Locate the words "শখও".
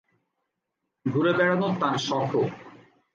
1.99-2.43